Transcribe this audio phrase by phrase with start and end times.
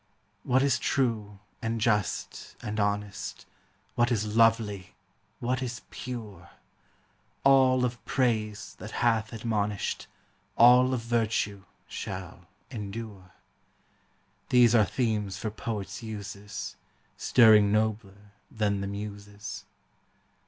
[0.41, 3.45] What is true and just and honest,
[3.93, 4.95] What is lovely,
[5.39, 6.49] what is pure,—
[7.45, 10.07] All of praise that hath admonish'd,
[10.57, 13.33] All of virtue, shall endure,—
[14.49, 16.77] These are themes for poets' uses,
[17.15, 19.65] Stirring nobler than the Muses.